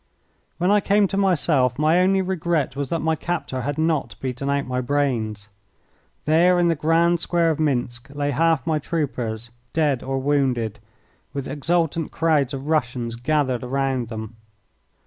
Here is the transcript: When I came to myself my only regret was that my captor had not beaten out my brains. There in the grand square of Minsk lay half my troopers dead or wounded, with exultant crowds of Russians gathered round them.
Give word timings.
When 0.57 0.71
I 0.71 0.79
came 0.81 1.07
to 1.09 1.15
myself 1.15 1.77
my 1.77 1.99
only 1.99 2.23
regret 2.23 2.75
was 2.75 2.89
that 2.89 3.03
my 3.03 3.15
captor 3.15 3.61
had 3.61 3.77
not 3.77 4.15
beaten 4.19 4.49
out 4.49 4.65
my 4.65 4.81
brains. 4.81 5.49
There 6.25 6.57
in 6.57 6.69
the 6.69 6.73
grand 6.75 7.19
square 7.19 7.51
of 7.51 7.59
Minsk 7.59 8.09
lay 8.11 8.31
half 8.31 8.65
my 8.65 8.79
troopers 8.79 9.51
dead 9.73 10.01
or 10.01 10.17
wounded, 10.17 10.79
with 11.35 11.47
exultant 11.47 12.09
crowds 12.09 12.51
of 12.51 12.67
Russians 12.67 13.15
gathered 13.15 13.61
round 13.61 14.07
them. 14.07 14.37